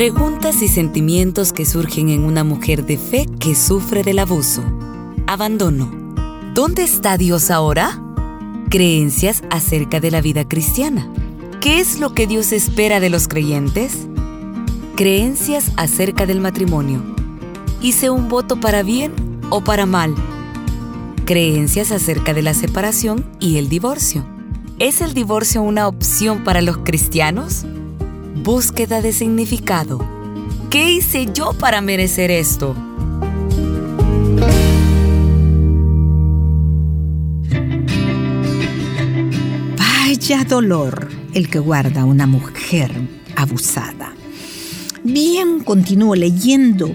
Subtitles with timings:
[0.00, 4.62] Preguntas y sentimientos que surgen en una mujer de fe que sufre del abuso.
[5.26, 5.90] Abandono.
[6.54, 8.02] ¿Dónde está Dios ahora?
[8.70, 11.06] Creencias acerca de la vida cristiana.
[11.60, 14.06] ¿Qué es lo que Dios espera de los creyentes?
[14.96, 17.02] Creencias acerca del matrimonio.
[17.82, 19.12] ¿Hice un voto para bien
[19.50, 20.14] o para mal?
[21.26, 24.24] Creencias acerca de la separación y el divorcio.
[24.78, 27.66] ¿Es el divorcio una opción para los cristianos?
[28.42, 29.98] Búsqueda de significado.
[30.70, 32.74] ¿Qué hice yo para merecer esto?
[39.76, 42.90] Vaya dolor el que guarda una mujer
[43.36, 44.14] abusada.
[45.04, 46.94] Bien, continúo leyendo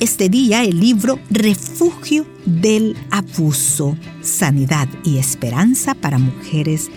[0.00, 6.90] este día el libro Refugio del Abuso, Sanidad y Esperanza para Mujeres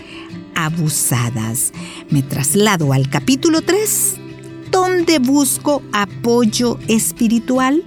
[0.56, 1.72] Abusadas.
[2.10, 4.14] Me traslado al capítulo 3,
[4.72, 7.84] donde busco apoyo espiritual.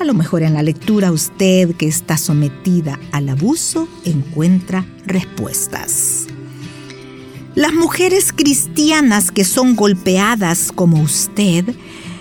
[0.00, 6.26] A lo mejor en la lectura usted que está sometida al abuso encuentra respuestas.
[7.54, 11.74] Las mujeres cristianas que son golpeadas como usted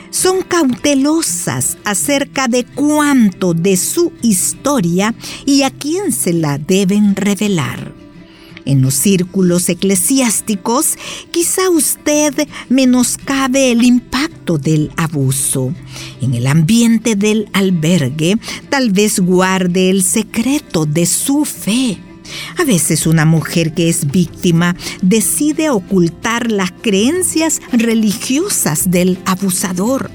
[0.10, 5.14] son cautelosas acerca de cuánto de su historia
[5.46, 7.95] y a quién se la deben revelar.
[8.66, 10.98] En los círculos eclesiásticos,
[11.32, 12.34] quizá usted
[12.68, 15.74] menoscabe el impacto del abuso.
[16.22, 18.38] En el ambiente del albergue,
[18.70, 22.00] tal vez guarde el secreto de su fe.
[22.58, 30.10] A veces una mujer que es víctima decide ocultar las creencias religiosas del abusador.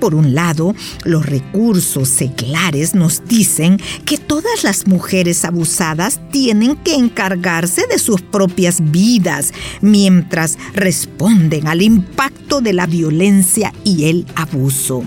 [0.00, 0.74] Por un lado,
[1.04, 8.20] los recursos seculares nos dicen que todas las mujeres abusadas tienen que encargarse de sus
[8.20, 15.04] propias vidas mientras responden al impacto de la violencia y el abuso.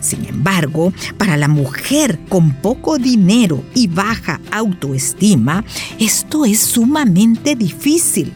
[0.00, 5.64] Sin embargo, para la mujer con poco dinero y baja autoestima,
[5.98, 8.32] esto es sumamente difícil.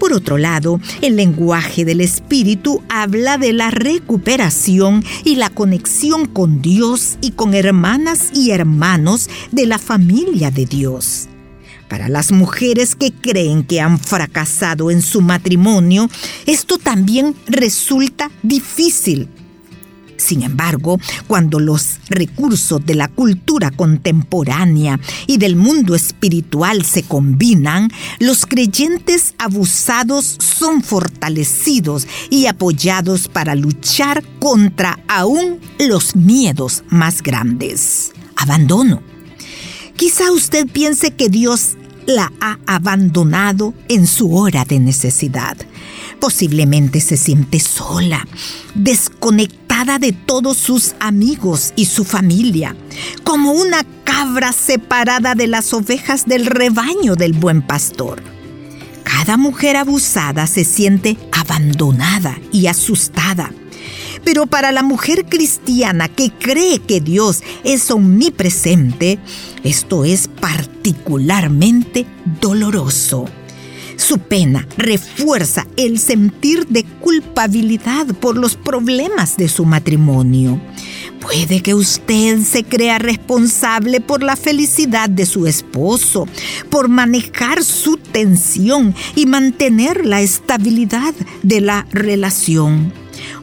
[0.00, 6.62] Por otro lado, el lenguaje del Espíritu habla de la recuperación y la conexión con
[6.62, 11.28] Dios y con hermanas y hermanos de la familia de Dios.
[11.86, 16.08] Para las mujeres que creen que han fracasado en su matrimonio,
[16.46, 19.28] esto también resulta difícil
[20.20, 27.90] sin embargo, cuando los recursos de la cultura contemporánea y del mundo espiritual se combinan,
[28.18, 38.12] los creyentes abusados son fortalecidos y apoyados para luchar contra aún los miedos más grandes.
[38.36, 39.02] Abandono.
[39.96, 41.76] Quizá usted piense que Dios
[42.06, 45.56] la ha abandonado en su hora de necesidad.
[46.18, 48.26] Posiblemente se siente sola,
[48.74, 52.76] desconectada de todos sus amigos y su familia,
[53.24, 58.22] como una cabra separada de las ovejas del rebaño del buen pastor.
[59.04, 63.50] Cada mujer abusada se siente abandonada y asustada.
[64.22, 69.18] Pero para la mujer cristiana que cree que Dios es omnipresente,
[69.64, 72.04] esto es particularmente
[72.40, 73.24] doloroso.
[74.00, 80.58] Su pena refuerza el sentir de culpabilidad por los problemas de su matrimonio.
[81.20, 86.26] Puede que usted se crea responsable por la felicidad de su esposo,
[86.70, 91.12] por manejar su tensión y mantener la estabilidad
[91.42, 92.94] de la relación.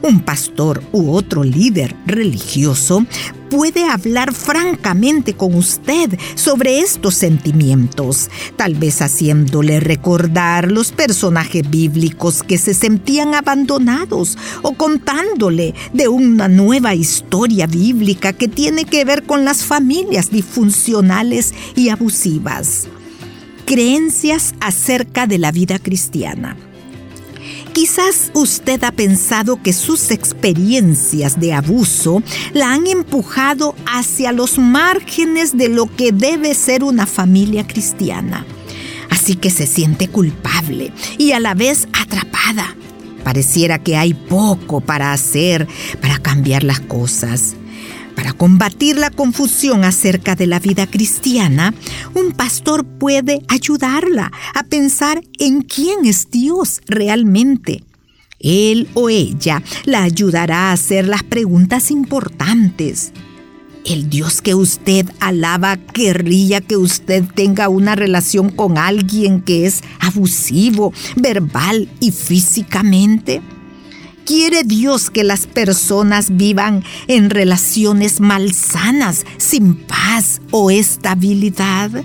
[0.02, 3.06] Un pastor u otro líder religioso
[3.50, 12.42] puede hablar francamente con usted sobre estos sentimientos, tal vez haciéndole recordar los personajes bíblicos
[12.42, 19.24] que se sentían abandonados o contándole de una nueva historia bíblica que tiene que ver
[19.24, 22.88] con las familias disfuncionales y abusivas.
[23.64, 26.56] Creencias acerca de la vida cristiana.
[27.78, 35.56] Quizás usted ha pensado que sus experiencias de abuso la han empujado hacia los márgenes
[35.56, 38.44] de lo que debe ser una familia cristiana.
[39.10, 42.74] Así que se siente culpable y a la vez atrapada.
[43.22, 45.68] Pareciera que hay poco para hacer
[46.00, 47.54] para cambiar las cosas.
[48.18, 51.72] Para combatir la confusión acerca de la vida cristiana,
[52.16, 57.84] un pastor puede ayudarla a pensar en quién es Dios realmente.
[58.40, 63.12] Él o ella la ayudará a hacer las preguntas importantes.
[63.84, 69.80] El Dios que usted alaba querría que usted tenga una relación con alguien que es
[70.00, 73.42] abusivo, verbal y físicamente.
[74.28, 82.04] Quiere Dios que las personas vivan en relaciones malsanas, sin paz o estabilidad?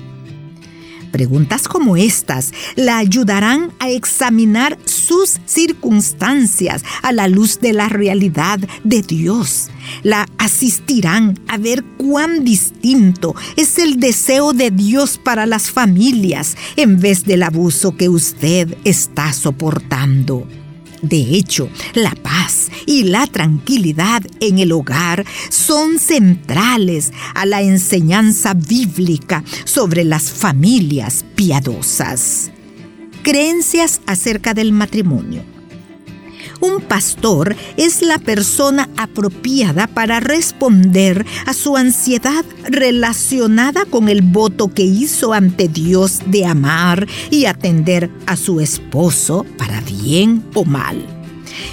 [1.12, 8.58] Preguntas como estas la ayudarán a examinar sus circunstancias a la luz de la realidad
[8.86, 9.70] de Dios.
[10.02, 17.02] La asistirán a ver cuán distinto es el deseo de Dios para las familias en
[17.02, 20.48] vez del abuso que usted está soportando.
[21.04, 28.54] De hecho, la paz y la tranquilidad en el hogar son centrales a la enseñanza
[28.54, 32.52] bíblica sobre las familias piadosas.
[33.22, 35.53] Creencias acerca del matrimonio.
[36.60, 44.74] Un pastor es la persona apropiada para responder a su ansiedad relacionada con el voto
[44.74, 51.23] que hizo ante Dios de amar y atender a su esposo para bien o mal.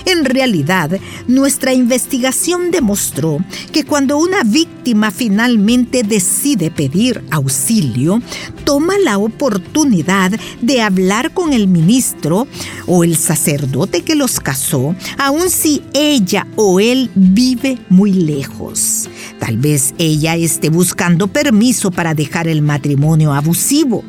[0.05, 3.39] En realidad, nuestra investigación demostró
[3.73, 8.23] que cuando una víctima finalmente decide pedir auxilio,
[8.65, 12.47] toma la oportunidad de hablar con el ministro
[12.87, 19.09] o el sacerdote que los casó, aun si ella o él vive muy lejos.
[19.39, 24.05] Tal vez ella esté buscando permiso para dejar el matrimonio abusivo.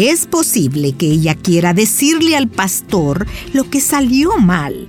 [0.00, 4.86] Es posible que ella quiera decirle al pastor lo que salió mal.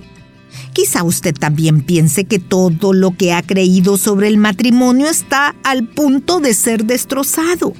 [0.72, 5.88] Quizá usted también piense que todo lo que ha creído sobre el matrimonio está al
[5.88, 7.74] punto de ser destrozado.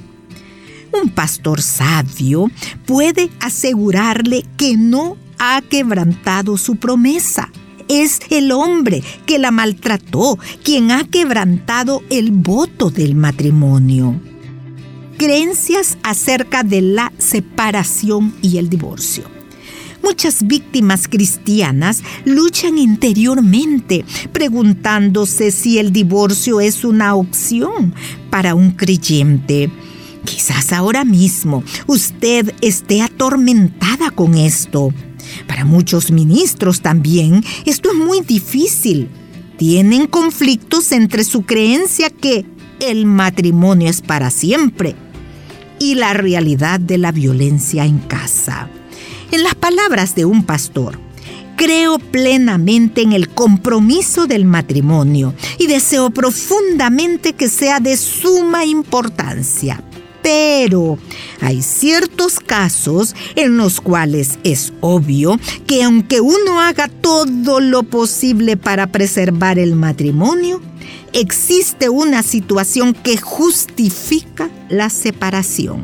[0.91, 2.51] Un pastor sabio
[2.85, 7.49] puede asegurarle que no ha quebrantado su promesa.
[7.87, 14.19] Es el hombre que la maltrató quien ha quebrantado el voto del matrimonio
[15.21, 19.23] creencias acerca de la separación y el divorcio.
[20.01, 24.03] Muchas víctimas cristianas luchan interiormente
[24.33, 27.93] preguntándose si el divorcio es una opción
[28.31, 29.69] para un creyente.
[30.25, 34.91] Quizás ahora mismo usted esté atormentada con esto.
[35.45, 39.07] Para muchos ministros también esto es muy difícil.
[39.59, 42.43] Tienen conflictos entre su creencia que
[42.79, 44.95] el matrimonio es para siempre
[45.81, 48.69] y la realidad de la violencia en casa.
[49.31, 50.99] En las palabras de un pastor,
[51.55, 59.83] creo plenamente en el compromiso del matrimonio y deseo profundamente que sea de suma importancia.
[60.21, 60.99] Pero
[61.39, 68.55] hay ciertos casos en los cuales es obvio que aunque uno haga todo lo posible
[68.55, 70.61] para preservar el matrimonio,
[71.11, 75.83] existe una situación que justifica la separación.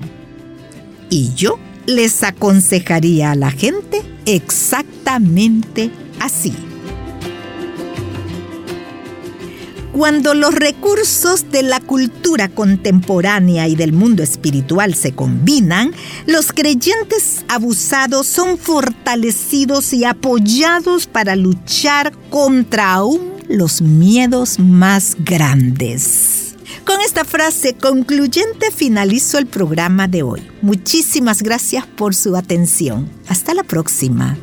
[1.10, 6.54] Y yo les aconsejaría a la gente exactamente así.
[9.94, 15.92] Cuando los recursos de la cultura contemporánea y del mundo espiritual se combinan,
[16.28, 26.47] los creyentes abusados son fortalecidos y apoyados para luchar contra aún los miedos más grandes.
[26.88, 30.42] Con esta frase concluyente finalizo el programa de hoy.
[30.62, 33.12] Muchísimas gracias por su atención.
[33.28, 34.38] Hasta la próxima.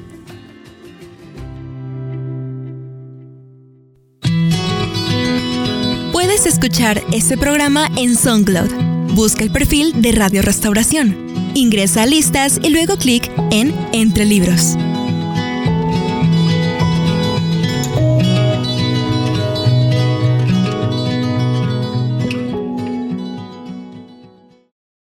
[6.13, 9.15] Puedes escuchar este programa en SoundCloud.
[9.15, 11.17] Busca el perfil de Radio Restauración.
[11.55, 14.77] Ingresa a listas y luego clic en Entre Libros.